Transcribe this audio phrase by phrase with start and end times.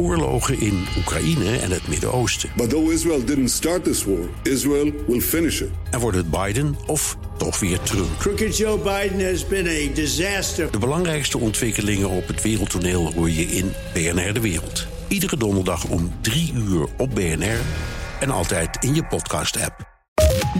[0.00, 2.50] oorlogen in Oekraïne en het Midden-Oosten.
[2.56, 5.68] But though Israel didn't start this war, Israel will finish it.
[5.90, 8.18] En wordt het Biden of toch weer Trump?
[8.18, 10.70] Crooked Joe Biden has been a disaster.
[10.70, 14.86] De belangrijkste ontwikkelingen op het wereldtoneel hoor je in BNR De Wereld.
[15.08, 17.60] Iedere donderdag om 3 uur op BNR
[18.20, 19.88] en altijd in je podcast-app.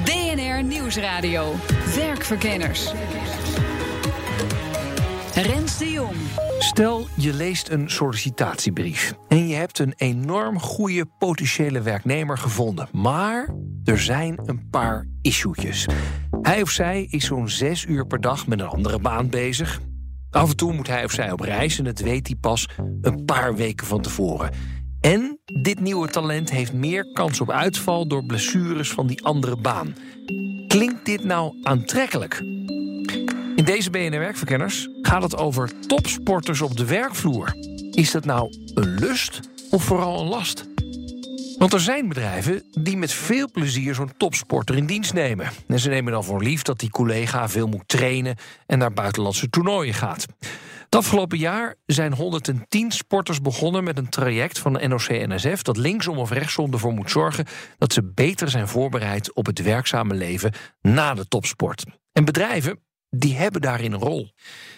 [0.05, 1.55] BNR Nieuwsradio.
[1.95, 2.93] Werkverkenners.
[5.35, 6.17] Rens de Jong.
[6.63, 12.89] Stel, je leest een sollicitatiebrief en je hebt een enorm goede potentiële werknemer gevonden.
[12.93, 15.87] Maar er zijn een paar issuetjes.
[16.43, 19.81] Hij of zij is zo'n zes uur per dag met een andere baan bezig.
[20.31, 22.69] Af en toe moet hij of zij op reis en dat weet hij pas
[23.01, 24.51] een paar weken van tevoren.
[25.01, 29.95] En dit nieuwe talent heeft meer kans op uitval door blessures van die andere baan.
[30.67, 32.43] Klinkt dit nou aantrekkelijk?
[33.71, 37.55] Deze BNR Werkverkenners gaat het over topsporters op de werkvloer.
[37.91, 40.69] Is dat nou een lust of vooral een last?
[41.59, 45.51] Want er zijn bedrijven die met veel plezier zo'n topsporter in dienst nemen.
[45.67, 49.51] En ze nemen dan voor lief dat die collega veel moet trainen en naar buitenlandse
[49.51, 50.27] toernooien gaat.
[50.85, 56.19] Het afgelopen jaar zijn 110 sporters begonnen met een traject van de NOC-NSF dat linksom
[56.19, 57.47] of rechtsom ervoor moet zorgen
[57.79, 61.85] dat ze beter zijn voorbereid op het werkzame leven na de topsport.
[62.13, 62.79] En bedrijven
[63.11, 64.31] die hebben daarin een rol.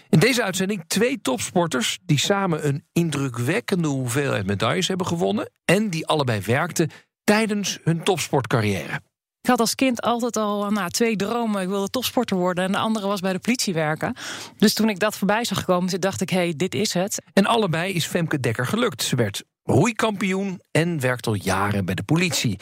[0.08, 6.06] In deze uitzending twee topsporters die samen een indrukwekkende hoeveelheid medailles hebben gewonnen en die
[6.06, 6.90] allebei werkten
[7.24, 9.00] tijdens hun topsportcarrière.
[9.40, 11.62] Ik had als kind altijd al nou, twee dromen.
[11.62, 14.16] Ik wilde topsporter worden en de andere was bij de politie werken.
[14.56, 17.22] Dus toen ik dat voorbij zag komen, dacht ik, hé, hey, dit is het.
[17.32, 19.02] En allebei is Femke Dekker gelukt.
[19.02, 22.58] Ze werd roeikampioen en werkt al jaren bij de politie.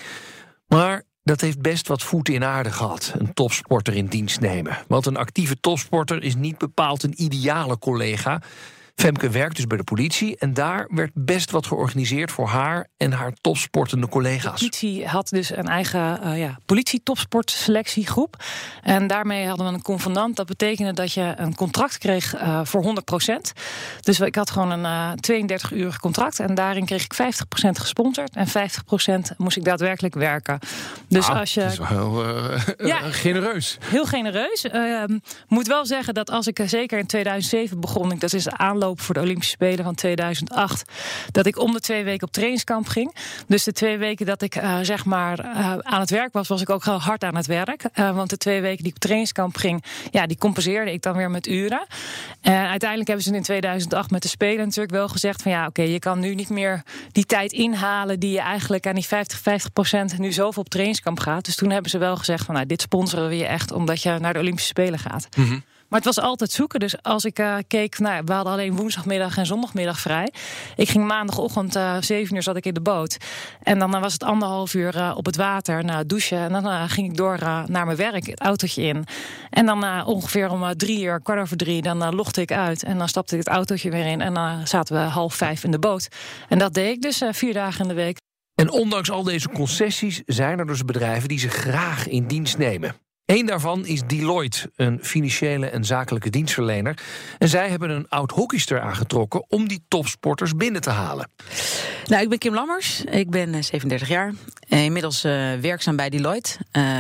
[0.67, 4.79] Maar dat heeft best wat voeten in aarde gehad, een topsporter in dienst nemen.
[4.89, 8.43] Want een actieve topsporter is niet bepaald een ideale collega.
[9.01, 13.13] Femke werkt dus bij de politie en daar werd best wat georganiseerd voor haar en
[13.13, 14.61] haar topsportende collega's.
[14.61, 18.37] De politie had dus een eigen uh, ja, politie-topsportselectiegroep.
[18.83, 20.37] En daarmee hadden we een convenant.
[20.37, 23.35] Dat betekende dat je een contract kreeg uh, voor 100%.
[24.01, 26.41] Dus ik had gewoon een uh, 32-urig contract.
[26.41, 27.17] En daarin kreeg ik 50%
[27.71, 28.35] gesponsord.
[28.35, 30.59] En 50% moest ik daadwerkelijk werken.
[31.09, 31.61] Dus ah, als je.
[31.61, 33.79] Dat is wel heel ja, genereus.
[33.81, 34.65] Heel genereus.
[34.65, 38.57] Ehm, moet wel zeggen dat als ik zeker in 2007 begon, ik, dat is de
[38.57, 40.83] aanloop voor de Olympische Spelen van 2008.
[41.31, 43.15] Dat ik om de twee weken op trainingskamp ging.
[43.47, 46.61] Dus de twee weken dat ik uh, zeg maar uh, aan het werk was, was
[46.61, 47.85] ik ook heel hard aan het werk.
[47.95, 51.17] Uh, want de twee weken die ik op trainingskamp ging, ja, die compenseerde ik dan
[51.17, 51.87] weer met uren.
[52.41, 55.83] En uiteindelijk hebben ze in 2008 met de Spelen natuurlijk wel gezegd van ja, oké,
[55.83, 59.73] je kan nu niet meer die tijd inhalen die je eigenlijk aan die 50, 50
[59.73, 61.45] procent nu zoveel op trainingskamp gaat.
[61.45, 64.19] Dus toen hebben ze wel gezegd van nou, dit sponsoren we je echt omdat je
[64.21, 65.29] naar de Olympische Spelen gaat.
[65.31, 65.63] -hmm.
[65.91, 66.81] Maar het was altijd zoeken.
[66.81, 70.33] Dus als ik uh, keek, nou, we hadden alleen woensdagmiddag en zondagmiddag vrij.
[70.77, 73.17] Ik ging maandagochtend, uh, 7 uur zat ik in de boot.
[73.63, 76.39] En dan was het anderhalf uur uh, op het water, na douchen.
[76.39, 79.05] En dan ging ik door naar mijn werk, het autootje in.
[79.51, 82.83] En dan ongeveer om drie uur, kwart over drie, dan logde ik uit.
[82.83, 84.21] En dan stapte ik het autootje weer in.
[84.21, 86.09] En dan zaten we half vijf in de boot.
[86.49, 88.19] En dat deed ik dus vier dagen in de week.
[88.55, 92.95] En ondanks al deze concessies zijn er dus bedrijven die ze graag in dienst nemen.
[93.31, 96.99] Eén daarvan is Deloitte, een financiële en zakelijke dienstverlener.
[97.39, 101.31] En zij hebben een oud hockeyster aangetrokken om die topsporters binnen te halen.
[102.07, 103.05] Nou, ik ben Kim Lammers.
[103.05, 104.35] Ik ben 37 jaar.
[104.69, 106.59] Inmiddels uh, werkzaam bij Deloitte.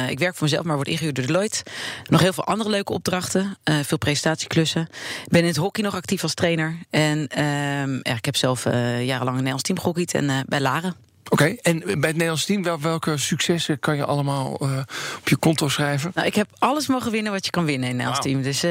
[0.08, 1.62] Ik werk voor mezelf, maar word ingehuurd door Deloitte.
[2.08, 3.58] Nog heel veel andere leuke opdrachten.
[3.82, 4.82] Veel presentatieklussen.
[5.24, 6.78] Ik ben in het hockey nog actief als trainer.
[6.90, 11.09] En ehm, ja, ik heb zelf jarenlang een Nederlands team gehockeyd en bij Laren.
[11.24, 14.78] Oké, okay, en bij het Nederlands team, wel, welke successen kan je allemaal uh,
[15.18, 16.10] op je konto schrijven?
[16.14, 18.42] Nou, ik heb alles mogen winnen wat je kan winnen in het Nederlands wow.
[18.42, 18.52] team.
[18.52, 18.64] Dus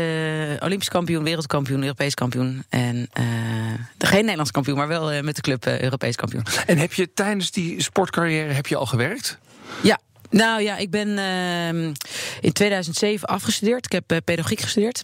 [0.58, 2.64] uh, Olympisch kampioen, wereldkampioen, Europees kampioen.
[2.70, 3.26] En uh,
[3.98, 6.46] geen Nederlands kampioen, maar wel met de club Europees kampioen.
[6.66, 9.38] En heb je tijdens die sportcarrière heb je al gewerkt?
[9.82, 10.00] Ja,
[10.30, 11.94] nou ja, ik ben uh,
[12.42, 13.86] in 2007 afgestudeerd.
[13.86, 15.04] Ik heb uh, pedagogiek gestudeerd.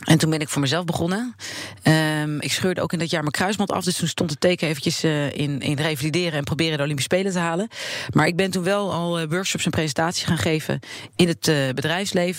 [0.00, 1.34] En toen ben ik voor mezelf begonnen.
[1.82, 3.84] Um, ik scheurde ook in dat jaar mijn kruisband af.
[3.84, 7.32] Dus toen stond het teken eventjes uh, in, in revalideren en proberen de Olympische Spelen
[7.32, 7.68] te halen.
[8.12, 10.80] Maar ik ben toen wel al uh, workshops en presentaties gaan geven
[11.16, 12.38] in het uh, bedrijfsleven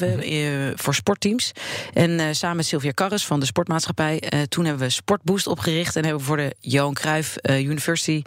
[0.78, 1.52] voor sportteams.
[1.94, 4.22] En samen met Sylvia Karres van de Sportmaatschappij.
[4.50, 8.22] toen hebben we Sportboost opgericht en hebben we voor de Johan Cruijff University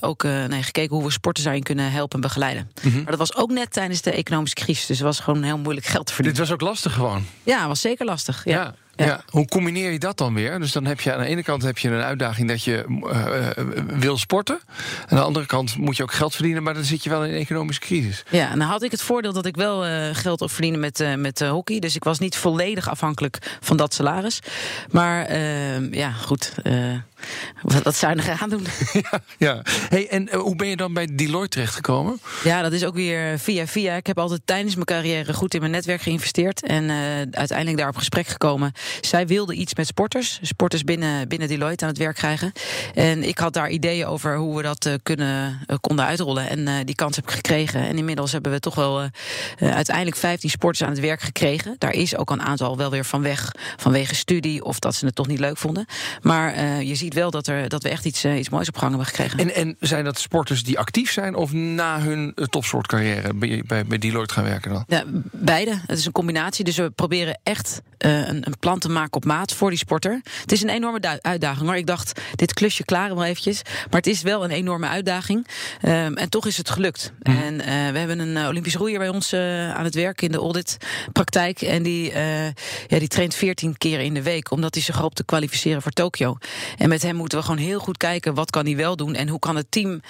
[0.00, 2.70] ook nee, gekeken hoe we sporters daarin kunnen helpen en begeleiden.
[2.82, 3.02] Mm -hmm.
[3.02, 4.86] Maar dat was ook net tijdens de economische crisis.
[4.86, 6.40] Dus het was gewoon heel moeilijk geld te verdienen.
[6.40, 7.26] Dit was ook lastig gewoon?
[7.42, 8.39] Ja, het was zeker lastig.
[8.44, 8.52] Ja.
[8.52, 9.06] Ja, ja.
[9.06, 9.20] ja.
[9.30, 10.58] Hoe combineer je dat dan weer?
[10.58, 13.98] Dus dan heb je aan de ene kant heb je een uitdaging dat je uh,
[13.98, 14.60] wil sporten.
[15.08, 17.30] Aan de andere kant moet je ook geld verdienen, maar dan zit je wel in
[17.30, 18.24] een economische crisis.
[18.30, 21.00] Ja, en dan had ik het voordeel dat ik wel uh, geld op verdienen met,
[21.00, 21.78] uh, met hockey.
[21.78, 24.40] Dus ik was niet volledig afhankelijk van dat salaris.
[24.90, 25.38] Maar
[25.90, 26.54] ja, goed.
[27.62, 28.66] Wat zuiniger aan doen.
[29.10, 29.62] ja, ja.
[29.88, 32.20] Hey, en eh, hoe ben je dan bij Deloitte terechtgekomen?
[32.44, 33.94] Ja, dat is ook weer via via.
[33.94, 36.66] Ik heb altijd tijdens mijn carrière goed in mijn netwerk geïnvesteerd.
[36.66, 36.96] En uh,
[37.30, 38.72] uiteindelijk daar op gesprek gekomen.
[39.00, 40.38] Zij wilde iets met sporters.
[40.42, 42.52] Sporters binnen, binnen Deloitte aan het werk krijgen.
[42.94, 46.48] En ik had daar ideeën over hoe we dat uh, kunnen, konden uitrollen.
[46.48, 47.86] En die kans heb ik gekregen.
[47.86, 49.08] En inmiddels hebben we toch wel
[49.58, 51.74] uiteindelijk 15 sporters aan het werk gekregen.
[51.78, 53.52] Daar is ook een aantal wel weer van weg.
[53.76, 55.86] Vanwege studie of dat ze het toch niet leuk vonden.
[56.22, 59.08] Maar je ziet wel dat, er, dat we echt iets, iets moois op gang hebben
[59.08, 59.38] gekregen.
[59.38, 63.98] En, en zijn dat sporters die actief zijn of na hun topsportcarrière bij, bij, bij
[63.98, 64.84] Deloitte gaan werken dan?
[64.88, 65.80] Ja, beide.
[65.86, 66.64] Het is een combinatie.
[66.64, 70.20] Dus we proberen echt uh, een, een, plan te maken op maat voor die sporter.
[70.40, 71.66] Het is een enorme uitdaging.
[71.66, 73.62] Maar ik dacht, dit klusje klaren wel eventjes.
[73.64, 75.46] Maar het is wel een enorme uitdaging.
[75.82, 77.12] Um, en toch is het gelukt.
[77.22, 77.36] Mm.
[77.36, 80.38] En uh, we hebben een Olympisch roeier bij ons uh, aan het werk in de
[80.38, 81.62] auditpraktijk.
[81.62, 82.12] En die,
[82.86, 84.50] ja, die traint 14 keer in de week.
[84.50, 86.36] Omdat hij zich hoopt te kwalificeren voor Tokio.
[86.78, 88.34] En met hem moeten we gewoon heel goed kijken.
[88.34, 89.14] Wat kan hij wel doen?
[89.14, 90.00] En hoe kan het team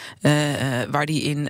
[0.90, 1.48] waar hij in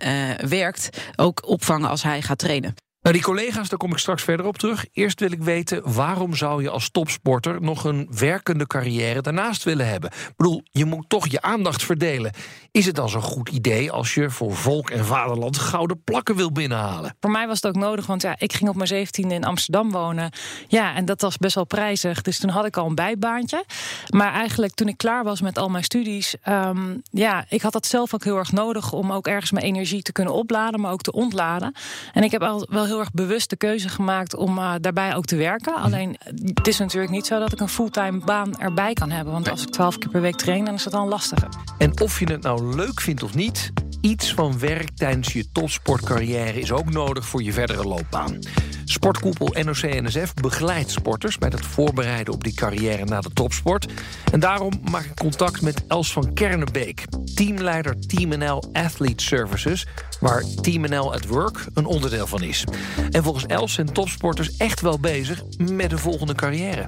[0.49, 2.75] werkt ook opvangen als hij gaat trainen?
[3.03, 4.87] Nou, die collega's, daar kom ik straks verder op terug.
[4.93, 9.89] Eerst wil ik weten, waarom zou je als topsporter nog een werkende carrière daarnaast willen
[9.89, 10.11] hebben?
[10.11, 12.33] Ik bedoel, je moet toch je aandacht verdelen.
[12.71, 16.53] Is het dan zo'n goed idee als je voor volk en vaderland gouden plakken wil
[16.53, 17.17] binnenhalen?
[17.21, 19.91] Voor mij was het ook nodig, want ja, ik ging op mijn 17e in Amsterdam
[19.91, 20.33] wonen.
[20.69, 22.23] Ja, en dat was best wel prijzig.
[22.23, 23.65] Dus toen had ik al een bijbaantje.
[24.09, 27.87] Maar eigenlijk toen ik klaar was met al mijn studies, um, ja, ik had dat
[27.87, 31.03] zelf ook heel erg nodig om ook ergens mijn energie te kunnen opladen, maar ook
[31.03, 31.75] te ontladen.
[32.13, 35.25] En ik heb al wel heel erg bewust de keuze gemaakt om uh, daarbij ook
[35.25, 35.73] te werken.
[35.73, 35.83] Mhm.
[35.83, 36.17] Alleen
[36.55, 39.33] het is natuurlijk niet zo dat ik een fulltime baan erbij kan hebben.
[39.33, 41.49] Want als ik twaalf keer per week train, dan is dat dan lastiger.
[41.79, 46.61] En of je het nou leuk vindt of niet, iets van werk tijdens je topsportcarrière
[46.61, 48.39] is ook nodig voor je verdere loopbaan.
[48.85, 53.87] Sportkoepel NOC-NSF begeleidt sporters bij het voorbereiden op die carrière na de topsport.
[54.33, 57.05] En daarom maak ik contact met Els van Kernenbeek,
[57.35, 59.87] teamleider Team NL Athlete Services,
[60.21, 62.65] waar Team NL at Work een onderdeel van is.
[63.11, 66.85] En volgens Els zijn topsporters echt wel bezig met de volgende carrière.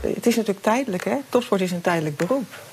[0.00, 1.16] Het is natuurlijk tijdelijk, hè?
[1.28, 2.71] Topsport is een tijdelijk beroep.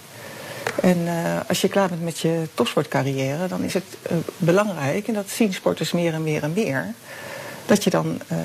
[0.82, 5.14] En uh, als je klaar bent met je topsportcarrière, dan is het uh, belangrijk, en
[5.14, 6.94] dat zien sporters meer en meer en meer,
[7.66, 8.38] dat je dan uh,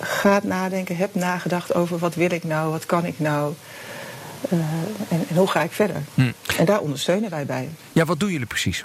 [0.00, 3.54] gaat nadenken, hebt nagedacht over wat wil ik nou, wat kan ik nou.
[4.48, 4.66] En,
[5.08, 6.02] en, hoe ga ik verder?
[6.14, 6.32] Hm.
[6.56, 7.68] En daar ondersteunen wij bij.
[7.92, 8.84] Ja, wat doen jullie precies?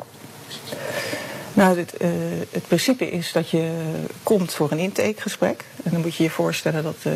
[1.59, 2.09] Nou, het, uh,
[2.49, 3.71] het, principe is dat je
[4.23, 5.65] komt voor een intakegesprek.
[5.83, 7.13] En dan moet je je voorstellen dat uh,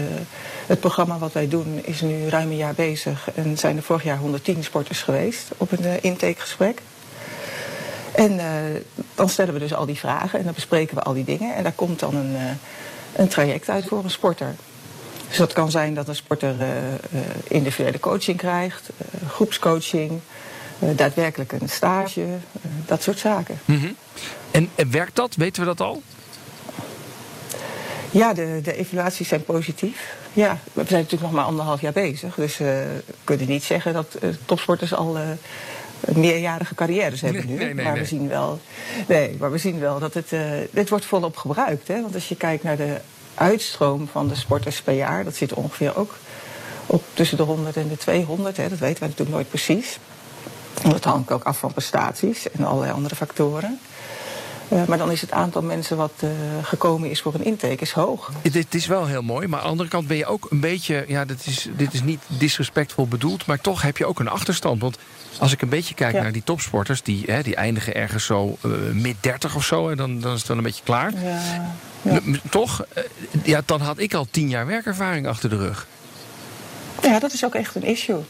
[0.65, 3.29] het programma wat wij doen is nu ruim een jaar bezig.
[3.35, 6.81] En zijn er vorig jaar 110 sporters geweest op een uh, intakegesprek.
[8.11, 8.39] En
[9.15, 11.55] dan stellen we dus al die vragen en dan bespreken we al die dingen.
[11.55, 12.35] En daar komt dan een,
[13.15, 14.55] een traject uit voor een sporter.
[15.27, 16.55] Dus dat kan zijn dat een sporter
[17.43, 18.89] individuele coaching krijgt,
[19.27, 20.21] groepscoaching...
[20.83, 22.27] Uh, daadwerkelijk een stage, uh,
[22.85, 23.59] dat soort zaken.
[23.65, 23.95] Mm -hmm.
[24.51, 25.35] en, en, werkt dat?
[25.35, 26.01] Weten we dat al?
[28.11, 30.15] Ja, de, de evaluaties zijn positief.
[30.33, 32.35] Ja, we zijn natuurlijk nog maar anderhalf jaar bezig.
[32.35, 35.17] Dus uh, we kunnen niet zeggen dat topsporters al
[35.99, 37.55] meerjarige carrières hebben nu.
[37.55, 38.01] Nee, nee, maar nee.
[38.01, 38.59] we zien wel,
[39.07, 40.29] nee, maar we zien wel dat het,
[40.71, 41.87] dit wordt volop gebruikt.
[41.87, 42.01] Hè?
[42.01, 42.97] Want als je kijkt naar de
[43.35, 46.15] uitstroom van de sporters per jaar, dat zit ongeveer ook
[46.85, 48.57] op tussen de 100 en de 200.
[48.57, 48.69] Hè?
[48.69, 49.99] Dat weten we natuurlijk nooit precies.
[50.83, 53.79] Dat hangt ook af van prestaties en allerlei andere factoren.
[54.73, 56.29] Uh, maar dan is het aantal mensen wat uh,
[56.61, 58.31] gekomen is voor een intake is hoog.
[58.41, 61.05] Dit is wel heel mooi, maar aan de andere kant ben je ook een beetje...
[61.07, 64.81] ja, dit is, dit is niet disrespectvol bedoeld, maar toch heb je ook een achterstand.
[64.81, 64.97] Want
[65.39, 66.21] als ik een beetje kijk ja.
[66.21, 67.01] naar die topsporters...
[67.01, 69.89] die, hè, die eindigen ergens zo uh, mid 30 of zo...
[69.89, 71.13] en dan, dan is het wel een beetje klaar.
[71.23, 71.75] Ja.
[72.01, 72.19] Ja.
[72.49, 72.85] Toch,
[73.43, 75.87] ja, dan had ik al tien jaar werkervaring achter de rug.
[77.01, 78.23] Ja, dat is ook echt een issue.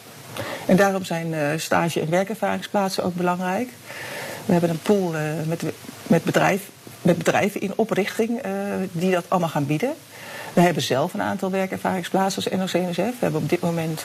[0.65, 3.69] En daarom zijn uh, stage- en werkervaringsplaatsen ook belangrijk.
[4.45, 6.23] We hebben een pool uh, met, met,
[7.01, 8.51] met bedrijven in oprichting uh,
[8.91, 9.93] die dat allemaal gaan bieden.
[10.53, 12.95] We hebben zelf een aantal werkervaringsplaatsen als NOC-NSF.
[12.95, 14.01] We hebben op dit moment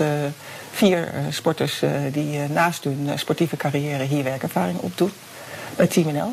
[0.72, 1.82] vier sporters
[2.12, 5.10] die naast hun sportieve carrière hier werkervaring opdoen.
[5.76, 6.32] Bij Team NL.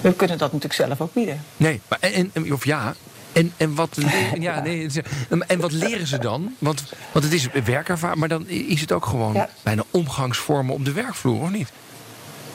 [0.00, 1.44] We kunnen dat natuurlijk zelf ook bieden.
[1.56, 2.94] Nee, maar en, of ja,
[3.36, 3.98] en, en, wat,
[4.38, 4.88] ja, nee,
[5.46, 6.54] en wat leren ze dan?
[6.58, 9.48] Want, want het is werkervaring, maar dan is het ook gewoon ja.
[9.62, 11.72] bijna omgangsvormen op de werkvloer, of niet?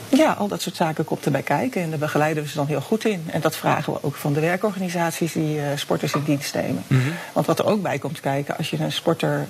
[0.09, 2.81] Ja, al dat soort zaken komt erbij kijken en daar begeleiden we ze dan heel
[2.81, 3.23] goed in.
[3.31, 6.83] En dat vragen we ook van de werkorganisaties die uh, sporters in dienst nemen.
[6.88, 7.13] Mm -hmm.
[7.33, 9.47] Want wat er ook bij komt kijken, als je een sporter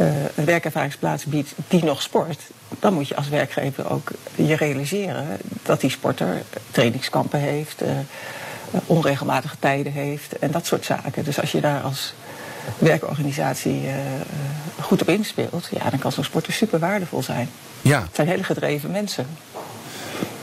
[0.00, 2.40] uh, een werkervaringsplaats biedt die nog sport,
[2.78, 5.26] dan moet je als werkgever ook je realiseren
[5.62, 7.82] dat die sporter trainingskampen heeft.
[7.82, 7.88] Uh,
[8.86, 11.24] onregelmatige tijden heeft en dat soort zaken.
[11.24, 12.14] Dus als je daar als
[12.78, 13.94] werkorganisatie uh,
[14.80, 17.48] goed op inspeelt, ja, dan kan zo'n sporter super waardevol zijn.
[17.82, 18.00] Ja.
[18.02, 19.26] Het zijn hele gedreven mensen.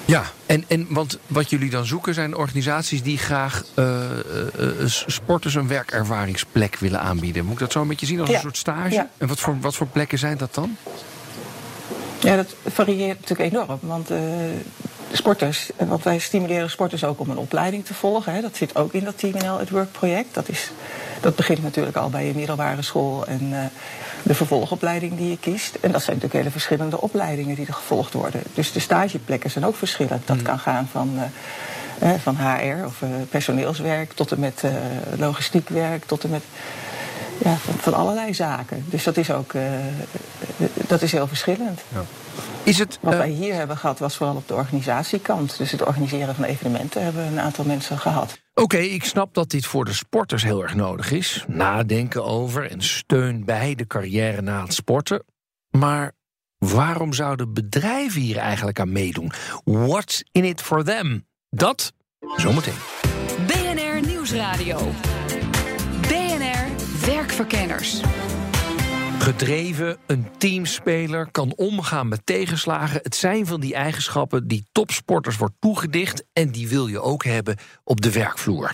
[0.05, 3.99] Ja, en, en want wat jullie dan zoeken zijn organisaties die graag uh,
[4.59, 4.69] uh,
[5.05, 7.43] sporters een werkervaringsplek willen aanbieden.
[7.43, 8.93] Moet ik dat zo een beetje zien als een soort stage?
[8.93, 9.09] Ja.
[9.17, 10.77] En wat voor, wat voor plekken zijn dat dan?
[12.19, 13.79] Ja, dat varieert natuurlijk enorm.
[13.81, 14.19] Want uh,
[15.11, 18.33] sporters, want wij stimuleren sporters ook om een opleiding te volgen.
[18.33, 18.41] Hè.
[18.41, 20.33] Dat zit ook in dat Team NL het Work project.
[20.33, 20.71] Dat, is,
[21.21, 23.59] dat begint natuurlijk al bij je middelbare school en uh,
[24.23, 25.75] de vervolgopleiding die je kiest.
[25.75, 28.41] En dat zijn natuurlijk hele verschillende opleidingen die er gevolgd worden.
[28.53, 30.27] Dus de stageplekken zijn ook verschillend.
[30.27, 31.19] Dat kan gaan van,
[32.03, 34.63] uh, van HR of personeelswerk tot en met
[35.17, 36.43] logistiek werk, tot en met
[37.37, 38.85] ja, van, van, allerlei zaken.
[38.89, 39.61] Dus dat is ook uh,
[40.87, 41.81] dat is heel verschillend.
[41.93, 42.03] Ja.
[42.63, 45.57] Is het, Wat uh, wij hier hebben gehad was vooral op de organisatiekant.
[45.57, 48.37] Dus het organiseren van evenementen hebben we een aantal mensen gehad.
[48.53, 51.45] Oké, okay, ik snap dat dit voor de sporters heel erg nodig is.
[51.47, 55.23] Nadenken over en steun bij de carrière na het sporten.
[55.69, 56.11] Maar
[56.57, 59.31] waarom zouden bedrijven hier eigenlijk aan meedoen?
[59.63, 61.27] What's in it for them?
[61.49, 61.93] Dat
[62.35, 62.77] zometeen.
[63.47, 64.91] BNR Nieuwsradio.
[67.07, 68.01] Werkverkenners.
[69.27, 72.99] Gedreven, een teamspeler, kan omgaan met tegenslagen.
[73.03, 76.23] Het zijn van die eigenschappen die topsporters wordt toegedicht...
[76.33, 78.73] en die wil je ook hebben op de werkvloer.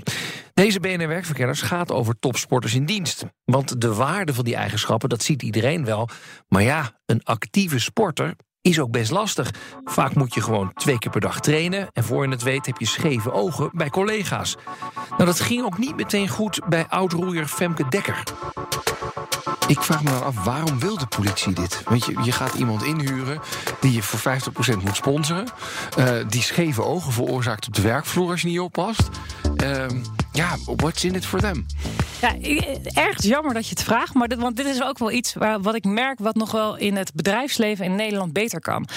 [0.54, 3.26] Deze BNR Werkverkenners gaat over topsporters in dienst.
[3.46, 6.10] Want de waarde van die eigenschappen, dat ziet iedereen wel.
[6.48, 9.52] Maar ja, een actieve sporter is ook best lastig.
[9.84, 11.88] Vaak moet je gewoon twee keer per dag trainen...
[11.94, 14.56] en voor je het weet heb je scheve ogen bij collega's.
[15.10, 18.24] Nou, dat ging ook niet meteen goed bij oud-roeier Femke Dekker.
[19.68, 21.84] Ik vraag me dan af, waarom wil de politie dit?
[21.86, 23.40] Want je, je gaat iemand inhuren
[23.80, 24.34] die je voor
[24.80, 25.48] 50% moet sponsoren...
[26.00, 29.10] Uh, die scheve ogen veroorzaakt op de werkvloer als je niet oppast...
[29.64, 29.86] Uh,
[30.34, 31.66] ja, what's in it for them?
[32.22, 32.36] Ja,
[32.94, 35.62] erg jammer dat je het vraagt, maar dit, want dit is ook wel iets waar,
[35.62, 38.88] wat ik merk wat nog wel in het bedrijfsleven in Nederland beter kan.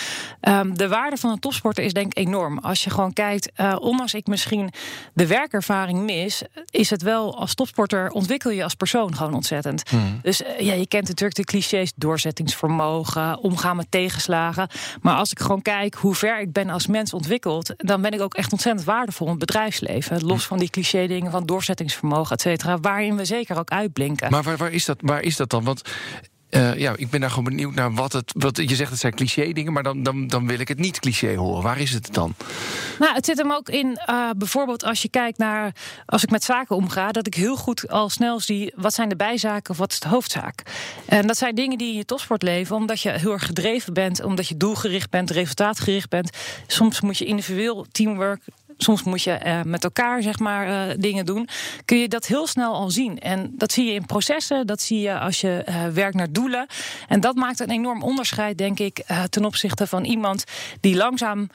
[0.41, 2.59] Um, de waarde van een topsporter is denk ik enorm.
[2.59, 4.73] Als je gewoon kijkt, uh, ondanks ik misschien
[5.15, 9.89] de werkervaring mis, is het wel als topsporter ontwikkel je als persoon gewoon ontzettend.
[9.89, 10.19] Hmm.
[10.23, 14.69] Dus uh, ja, je kent natuurlijk de clichés doorzettingsvermogen, omgaan met tegenslagen.
[15.01, 18.21] Maar als ik gewoon kijk hoe ver ik ben als mens ontwikkeld, dan ben ik
[18.21, 20.25] ook echt ontzettend waardevol in het bedrijfsleven.
[20.25, 24.31] Los van die cliché dingen van doorzettingsvermogen, et cetera, waarin we zeker ook uitblinken.
[24.31, 25.65] Maar waar, waar, is, dat, waar is dat dan?
[25.65, 25.83] Want
[26.51, 28.33] uh, ja, ik ben daar gewoon benieuwd naar wat het.
[28.37, 31.01] Wat, je zegt het zijn cliché dingen, maar dan, dan, dan wil ik het niet
[31.01, 31.63] cliché horen.
[31.63, 32.35] Waar is het dan?
[32.99, 35.75] Nou, het zit hem ook in uh, bijvoorbeeld als je kijkt naar.
[36.07, 38.73] Als ik met zaken omga, dat ik heel goed al snel zie.
[38.77, 40.63] wat zijn de bijzaken of wat is de hoofdzaak?
[41.07, 44.23] En dat zijn dingen die in je topsport leven, omdat je heel erg gedreven bent,
[44.23, 46.31] omdat je doelgericht bent, resultaatgericht bent.
[46.67, 48.43] Soms moet je individueel teamwork
[48.77, 51.49] soms moet je uh, met elkaar zeg maar uh, dingen doen.
[51.85, 53.19] Kun je dat heel snel al zien.
[53.19, 56.67] En dat zie je in processen, dat zie je als je uh, werkt naar doelen.
[57.09, 60.45] En dat maakt een enorm onderscheid, denk ik, ten opzichte van iemand
[60.81, 61.49] die langzaam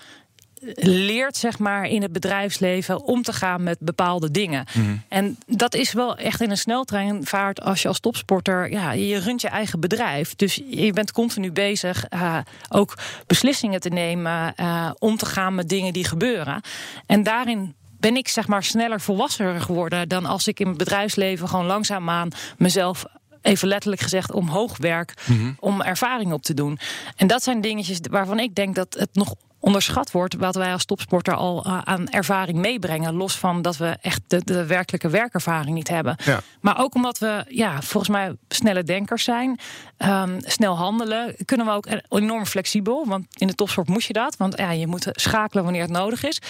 [0.76, 4.66] leert zeg maar in het bedrijfsleven om te gaan met bepaalde dingen.
[4.74, 5.02] Mm.
[5.08, 9.42] En dat is wel echt in een sneltreinvaart als je als topsporter, ja, je runt
[9.42, 10.36] je eigen bedrijf.
[10.36, 12.38] Dus je bent continu bezig uh,
[12.70, 16.62] ook beslissingen te nemen, uh, om te gaan met dingen die gebeuren.
[17.06, 21.50] En daarin ben ik zeg maar sneller volwassener geworden dan als ik in het bedrijfsleven
[21.50, 23.06] gewoon langzaamaan mezelf
[23.42, 25.56] even letterlijk gezegd omhoog werk mm -hmm.
[25.60, 26.80] om ervaring op te doen.
[27.16, 30.86] En dat zijn dingetjes waarvan ik denk dat het nog onderschat wordt wat wij als
[30.86, 33.14] topsporter al uh, aan ervaring meebrengen.
[33.14, 36.16] Los van dat we echt de, de werkelijke werkervaring niet hebben.
[36.24, 36.40] Ja.
[36.62, 39.60] Maar ook omdat we ja, volgens mij snelle denkers zijn,
[39.98, 43.06] um, snel handelen, kunnen we ook enorm flexibel.
[43.08, 44.38] Want in de topsport moet je dat.
[44.38, 46.42] Want ja, je moet schakelen wanneer het nodig is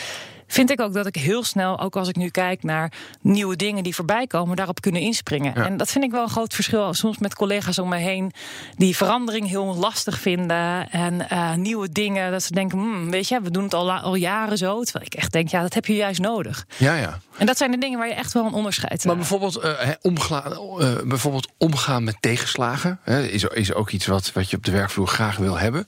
[0.52, 2.92] vind ik ook dat ik heel snel, ook als ik nu kijk naar
[3.22, 5.54] nieuwe dingen die voorbij komen, daarop kunnen inspringen.
[5.56, 5.66] Ja.
[5.66, 8.32] En dat vind ik wel een groot verschil soms met collega's om me heen
[8.78, 12.32] die verandering heel lastig vinden en uh, nieuwe dingen.
[12.32, 14.84] Dat ze denken, hmm, weet je, we doen het al, al jaren zo.
[14.84, 16.66] Terwijl ik echt denk, ja, dat heb je juist nodig.
[16.78, 17.20] Ja, ja.
[17.38, 20.52] En dat zijn de dingen waar je echt wel een onderscheid Maar bijvoorbeeld, uh, omgaan,
[20.52, 24.72] uh, bijvoorbeeld omgaan met tegenslagen hè, is, is ook iets wat, wat je op de
[24.72, 25.88] werkvloer graag wil hebben.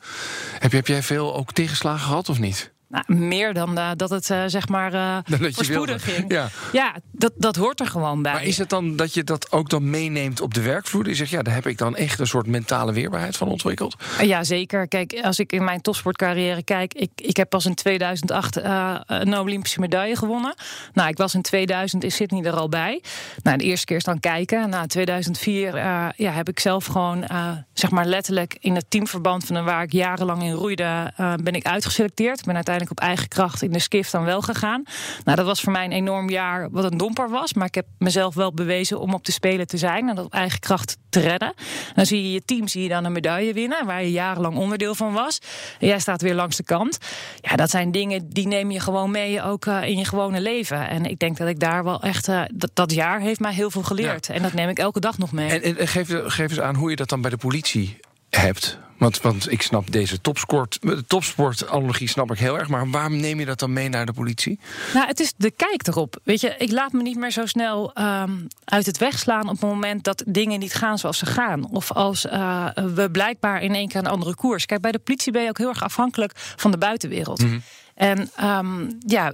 [0.60, 2.73] Heb, heb jij veel ook tegenslagen gehad of niet?
[2.94, 5.18] Nou, meer dan uh, dat het uh, zeg maar uh,
[5.52, 6.32] voorspoedig ging.
[6.32, 8.34] Ja, ja dat, dat hoort er gewoon bij.
[8.34, 11.08] Maar is het dan dat je dat ook dan meeneemt op de werkvloer?
[11.08, 13.96] Je zegt, ja, daar heb ik dan echt een soort mentale weerbaarheid van ontwikkeld.
[14.22, 14.88] Ja, zeker.
[14.88, 16.94] Kijk, als ik in mijn topsportcarrière kijk...
[16.94, 18.60] ik, ik heb pas in 2008
[19.08, 20.56] een Olympische medaille gewonnen.
[20.94, 23.02] Nou, ik was in 2000 in Sydney er al bij.
[23.44, 24.70] Nou, de eerste keer is dan kijken.
[24.70, 27.26] Na 2004 ja, heb ik zelf gewoon,
[27.74, 28.58] zeg maar letterlijk...
[28.60, 31.14] in het teamverband van waar ik jarenlang in roeide...
[31.44, 32.40] ben ik uitgeselecteerd.
[32.40, 34.84] Ik ben uiteindelijk uiteindelijk op eigen kracht in de skift dan wel gegaan.
[35.24, 37.54] Nou, dat was voor mij een enorm jaar wat een domper was.
[37.54, 40.34] Maar ik heb mezelf wel bewezen om op de Spelen te zijn en dat op
[40.34, 41.54] eigen kracht te redden.
[41.96, 44.96] Dan zie je je team zie je dan een medaille winnen, waar je jarenlang onderdeel
[44.96, 45.40] van was.
[45.80, 46.98] En jij staat weer langs de kant.
[47.42, 50.90] Ja, dat zijn dingen die neem je gewoon mee ook uh, in je gewone leven.
[50.90, 52.28] En ik denk dat ik daar wel echt.
[52.28, 54.30] Uh, dat, dat jaar heeft mij heel veel geleerd.
[54.30, 55.60] En dat neem ik elke dag nog mee.
[55.60, 57.98] En, en geef, geef eens aan hoe je dat dan bij de politie
[58.36, 58.78] hebt.
[58.98, 62.68] Want, want ik snap deze topsport, topsportanalogie snap ik heel erg.
[62.68, 64.60] Maar waarom neem je dat dan mee naar de politie?
[64.94, 66.20] Nou, het is de kijk erop.
[66.24, 69.70] Weet je, ik laat me niet meer zo snel um, uit het wegslaan op het
[69.70, 71.70] moment dat dingen niet gaan zoals ze gaan.
[71.70, 74.66] Of als uh, we blijkbaar in één keer een andere koers.
[74.66, 77.42] Kijk, bij de politie ben je ook heel erg afhankelijk van de buitenwereld.
[77.42, 77.62] Mm -hmm.
[77.96, 79.34] En um, ja,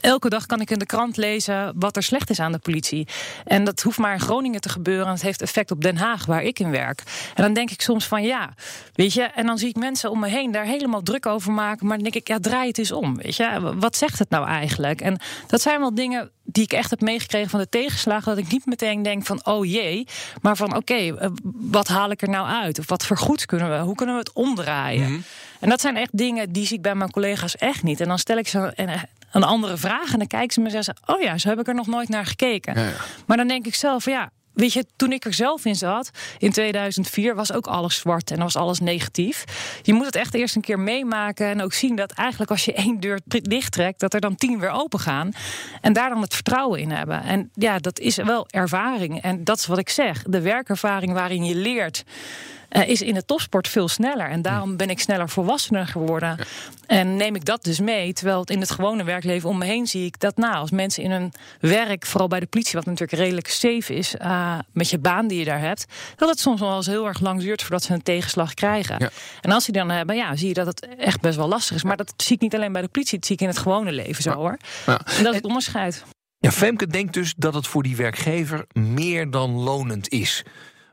[0.00, 3.06] elke dag kan ik in de krant lezen wat er slecht is aan de politie.
[3.44, 5.06] En dat hoeft maar in Groningen te gebeuren.
[5.06, 7.02] En het heeft effect op Den Haag, waar ik in werk.
[7.34, 8.54] En dan denk ik soms van ja,
[8.94, 9.22] weet je.
[9.22, 11.86] En dan zie ik mensen om me heen daar helemaal druk over maken.
[11.86, 13.16] Maar dan denk ik, ja, draai het eens om.
[13.16, 15.00] Weet je, wat zegt het nou eigenlijk?
[15.00, 18.34] En dat zijn wel dingen die ik echt heb meegekregen van de tegenslagen.
[18.34, 20.06] Dat ik niet meteen denk van oh jee.
[20.42, 22.78] Maar van oké, okay, wat haal ik er nou uit?
[22.78, 23.84] Of wat vergoeds kunnen we?
[23.84, 25.06] Hoe kunnen we het omdraaien?
[25.06, 25.24] Mm -hmm.
[25.60, 28.00] En dat zijn echt dingen die zie ik bij mijn collega's echt niet.
[28.00, 28.72] En dan stel ik ze
[29.32, 30.12] een andere vraag.
[30.12, 32.08] En dan kijken ze me en zeggen: Oh ja, zo heb ik er nog nooit
[32.08, 32.80] naar gekeken.
[32.80, 32.92] Ja, ja.
[33.26, 36.50] Maar dan denk ik zelf: Ja, Weet je, toen ik er zelf in zat, in
[36.50, 39.44] 2004, was ook alles zwart en was alles negatief.
[39.82, 42.72] Je moet het echt eerst een keer meemaken en ook zien dat eigenlijk als je
[42.72, 45.32] één deur dicht trekt, dat er dan tien weer open gaan.
[45.80, 47.22] En daar dan het vertrouwen in hebben.
[47.22, 49.22] En ja, dat is wel ervaring.
[49.22, 50.22] En dat is wat ik zeg.
[50.22, 52.04] De werkervaring waarin je leert.
[52.76, 54.28] Uh, is in de topsport veel sneller.
[54.28, 56.36] En daarom ben ik sneller volwassener geworden.
[56.38, 56.44] Ja.
[56.86, 58.12] En neem ik dat dus mee.
[58.12, 61.02] Terwijl het in het gewone werkleven om me heen zie ik dat nou, als mensen
[61.02, 64.98] in hun werk, vooral bij de politie, wat natuurlijk redelijk safe is, uh, met je
[64.98, 65.84] baan die je daar hebt,
[66.16, 68.96] dat het soms wel eens heel erg lang duurt voordat ze een tegenslag krijgen.
[68.98, 69.10] Ja.
[69.40, 71.82] En als die dan hebben, ja, zie je dat het echt best wel lastig is.
[71.82, 73.92] Maar dat zie ik niet alleen bij de politie, dat zie ik in het gewone
[73.92, 74.36] leven zo ja.
[74.36, 74.56] hoor.
[74.86, 76.04] En dat is het onderscheid.
[76.38, 80.44] Ja, Femke denkt dus dat het voor die werkgever meer dan lonend is.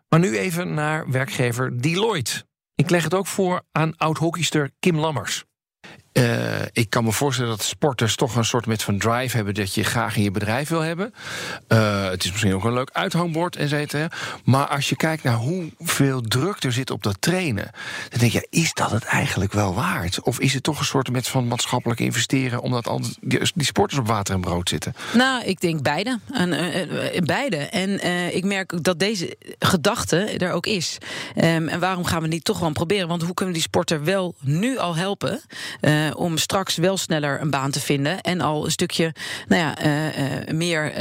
[0.09, 2.43] Maar nu even naar werkgever Deloitte.
[2.75, 5.45] Ik leg het ook voor aan oud-hockeyster Kim Lammers.
[6.13, 9.73] Uh, ik kan me voorstellen dat sporters toch een soort met van drive hebben dat
[9.73, 11.13] je graag in je bedrijf wil hebben.
[11.67, 14.07] Uh, het is misschien ook een leuk uithangbord, et cetera.
[14.43, 17.71] Maar als je kijkt naar hoeveel druk er zit op dat trainen,
[18.09, 20.21] dan denk je, is dat het eigenlijk wel waard?
[20.21, 24.07] Of is het toch een soort met van maatschappelijk investeren, omdat al die, sporters op
[24.07, 24.95] water en brood zitten?
[25.13, 26.19] Nou, ik denk beide.
[26.31, 26.49] En,
[27.25, 27.57] beide.
[27.57, 28.03] En
[28.35, 30.97] ik merk dat deze gedachte er ook is.
[31.35, 33.07] Um, en waarom gaan we niet toch gewoon proberen?
[33.07, 35.41] Want hoe kunnen we die sporter wel nu al helpen?
[35.99, 38.21] Uh, om straks wel sneller een baan te vinden.
[38.21, 39.13] En al een stukje
[39.47, 40.93] nou ja, uh, uh, meer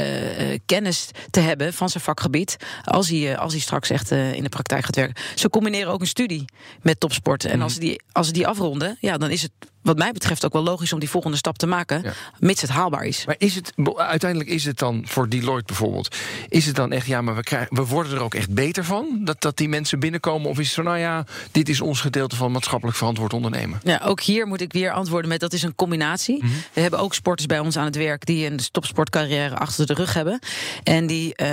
[0.65, 2.57] kennis te hebben van zijn vakgebied.
[2.83, 5.23] Als hij, als hij straks echt in de praktijk gaat werken.
[5.35, 6.45] Ze combineren ook een studie
[6.81, 7.45] met topsport.
[7.45, 10.45] En als ze die, als ze die afronden, ja, dan is het wat mij betreft
[10.45, 12.13] ook wel logisch om die volgende stap te maken, ja.
[12.39, 13.25] mits het haalbaar is.
[13.25, 16.15] Maar is het uiteindelijk is het dan voor Deloitte bijvoorbeeld,
[16.49, 19.19] is het dan echt ja, maar we, krijgen, we worden er ook echt beter van
[19.23, 22.35] dat, dat die mensen binnenkomen, of is het zo nou ja, dit is ons gedeelte
[22.35, 23.79] van maatschappelijk verantwoord ondernemen?
[23.83, 26.43] Ja, ook hier moet ik weer antwoorden met dat is een combinatie.
[26.43, 26.63] Mm -hmm.
[26.73, 30.13] We hebben ook sporters bij ons aan het werk die een topsportcarrière achter de rug
[30.13, 30.39] hebben
[30.83, 31.47] en die, uh,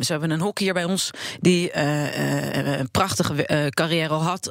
[0.00, 4.50] ze hebben een hockeyer bij ons die uh, uh, een prachtige carrière al had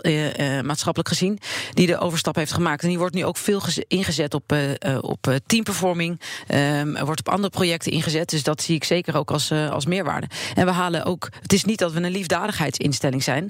[0.63, 1.39] maatschappelijk gezien,
[1.73, 5.27] die de overstap heeft gemaakt en die wordt nu ook veel ingezet op, uh, op
[5.27, 6.21] uh, teamperforming.
[6.47, 8.29] Um, er wordt op andere projecten ingezet.
[8.29, 10.27] Dus dat zie ik zeker ook als, als meerwaarde.
[10.53, 11.29] En we halen ook.
[11.41, 13.49] Het is niet dat we een liefdadigheidsinstelling zijn.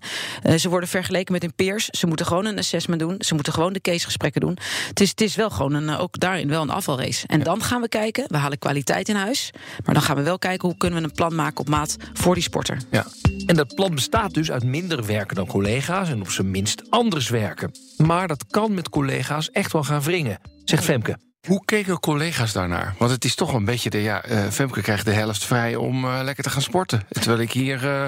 [0.58, 1.86] ze worden vergeleken met hun peers.
[1.86, 3.16] Ze moeten gewoon een assessment doen.
[3.20, 4.58] Ze moeten gewoon de casegesprekken doen.
[4.88, 7.28] Het is, het is wel gewoon een, ook daarin wel een afvalrace.
[7.28, 8.26] En dan gaan we kijken.
[8.28, 9.52] We halen kwaliteit in huis.
[9.86, 12.34] Maar dan gaan we wel kijken hoe kunnen we een plan maken op maat voor
[12.34, 12.78] die sporter.
[12.92, 13.06] Ja.
[13.46, 17.30] En dat plan bestaat dus uit minder werken dan collega's en op zijn minst anders
[17.30, 17.72] werken.
[17.98, 21.18] Maar dat kan met collega's echt wel gaan wringen, zegt Femke.
[21.48, 22.96] Hoe keken collega's daarnaar?
[22.98, 24.02] Want het is toch een beetje de.
[24.02, 27.02] Ja, uh, Femke krijgt de helft vrij om uh, lekker te gaan sporten.
[27.10, 28.08] Terwijl ik hier uh,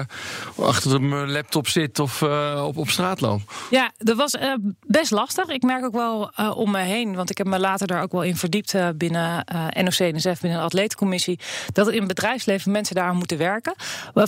[0.66, 2.22] achter mijn laptop zit of
[2.62, 3.40] op, op straat loop.
[3.70, 4.36] Ja, dat was
[4.86, 5.48] best lastig.
[5.48, 8.22] Ik merk ook wel om me heen, want ik heb me later daar ook wel
[8.22, 9.44] in verdiept binnen
[9.74, 11.38] NOC-NSF, binnen de atletencommissie.
[11.72, 13.74] Dat in het bedrijfsleven mensen daar moeten werken.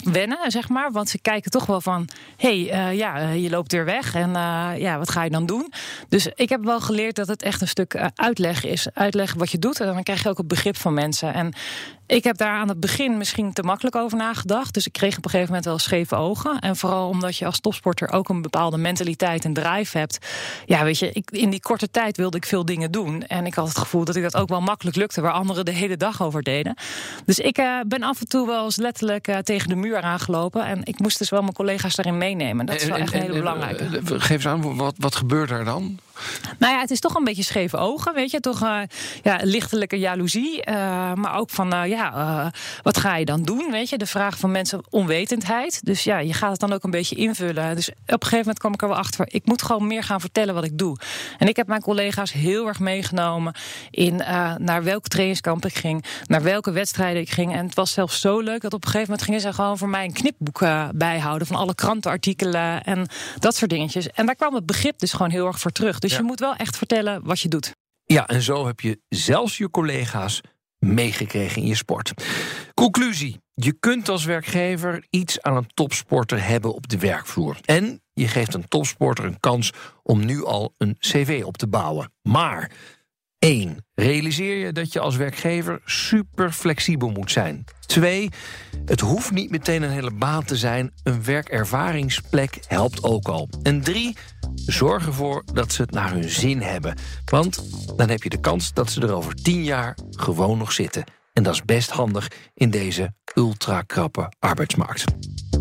[0.03, 0.93] Wennen, zeg maar.
[0.93, 4.31] Want ze kijken toch wel van: hé, hey, ja, je loopt weer weg en
[4.79, 5.73] ja, wat ga je dan doen?
[6.09, 9.59] Dus ik heb wel geleerd dat het echt een stuk uitleg is uitleggen wat je
[9.59, 9.81] doet.
[9.81, 11.35] En dan krijg je ook het begrip van mensen.
[11.35, 11.55] En
[12.07, 14.75] ik heb daar aan het begin misschien te makkelijk over nagedacht.
[14.75, 16.59] Dus ik kreeg op een gegeven moment wel scheve ogen.
[16.59, 20.19] En vooral omdat je als topsporter ook een bepaalde mentaliteit en drive hebt.
[20.67, 23.23] Ja, weet je, ik, in die korte tijd wilde ik veel dingen doen.
[23.23, 25.73] En ik had het gevoel dat ik dat ook wel makkelijk lukte, waar anderen de
[25.73, 26.75] hele dag over deden.
[27.25, 30.67] Dus ik uh, ben af en toe wel eens letterlijk uh, tegen de muur aangelopen.
[30.67, 32.67] En ik moest dus wel mijn collega's daarin meenemen.
[32.67, 34.01] Dat is wel echt een hele belangrijke.
[34.05, 35.99] Geef eens aan, wat, wat gebeurt er dan?
[36.59, 38.41] Nou ja, het is toch een beetje scheve ogen, weet je.
[38.41, 38.81] Toch uh,
[39.23, 40.63] ja, lichtelijke jaloezie.
[40.69, 40.75] Uh,
[41.15, 42.53] maar ook van, uh, ja,
[42.83, 43.99] wat ga je dan doen, weet je.
[43.99, 45.81] De vraag van mensen onwetendheid.
[45.85, 47.75] Dus ja, je gaat het dan ook een beetje invullen.
[47.75, 49.27] Dus op een gegeven moment kwam ik er wel achter...
[49.29, 50.97] ik moet gewoon meer gaan vertellen wat ik doe.
[51.39, 53.55] En ik heb mijn collega's heel erg meegenomen...
[53.91, 54.17] in
[54.59, 57.55] naar welke trainingskamp ik ging, naar welke wedstrijden ik ging.
[57.55, 59.89] En het was zelfs zo leuk dat op een gegeven moment gingen ze gewoon voor
[59.89, 60.59] mij een knipboek
[60.95, 61.47] bijhouden...
[61.47, 63.07] van alle krantenartikelen en
[63.39, 64.11] dat soort dingetjes.
[64.11, 65.99] En daar kwam het begrip dus gewoon heel erg voor terug.
[66.09, 67.75] Dus je moet wel echt vertellen wat je doet.
[68.05, 70.41] Ja, en zo heb je zelfs je collega's
[70.79, 72.13] meegekregen in je sport.
[72.75, 73.41] Conclusie.
[73.55, 77.57] Je kunt als werkgever iets aan een topsporter hebben op de werkvloer.
[77.65, 82.13] En je geeft een topsporter een kans om nu al een cv op te bouwen.
[82.23, 82.71] Maar
[83.39, 83.85] 1.
[83.95, 87.65] Realiseer je dat je als werkgever super flexibel moet zijn.
[87.87, 88.31] 2.
[88.85, 90.93] Het hoeft niet meteen een hele baan te zijn.
[91.03, 93.49] Een werkervaringsplek helpt ook al.
[93.63, 94.17] En 3.
[94.55, 96.97] Zorg ervoor dat ze het naar hun zin hebben.
[97.25, 97.63] Want
[97.97, 101.05] dan heb je de kans dat ze er over 10 jaar gewoon nog zitten.
[101.37, 105.05] En dat is best handig in deze ultra krappe arbeidsmarkt.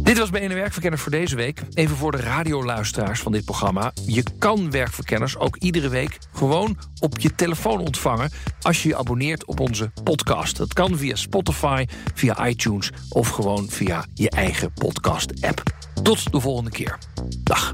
[0.03, 1.61] Dit was BNR Werkverkenners voor deze week.
[1.73, 3.91] Even voor de radioluisteraars van dit programma.
[4.05, 8.31] Je kan Werkverkenners ook iedere week gewoon op je telefoon ontvangen...
[8.61, 10.57] als je je abonneert op onze podcast.
[10.57, 15.63] Dat kan via Spotify, via iTunes of gewoon via je eigen podcast-app.
[16.03, 16.97] Tot de volgende keer.
[17.43, 17.73] Dag.